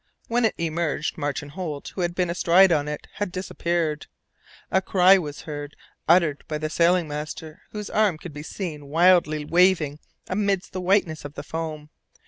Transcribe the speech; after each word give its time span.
When 0.27 0.45
it 0.45 0.55
emerged 0.57 1.15
Martin 1.15 1.49
Holt, 1.49 1.89
who 1.89 2.01
had 2.01 2.15
been 2.15 2.31
astride 2.31 2.71
on 2.71 2.87
it, 2.87 3.07
had 3.17 3.31
disappeared. 3.31 4.07
A 4.71 4.81
cry 4.81 5.19
was 5.19 5.41
heard, 5.41 5.75
uttered 6.07 6.43
by 6.47 6.57
the 6.57 6.71
sailing 6.71 7.07
master, 7.07 7.61
whose 7.69 7.91
arm 7.91 8.17
could 8.17 8.33
be 8.33 8.41
seen 8.41 8.87
wildly 8.87 9.45
waving 9.45 9.99
amid 10.27 10.63
the 10.71 10.81
whiteness 10.81 11.23
of 11.23 11.35
the 11.35 11.43
foam. 11.43 11.91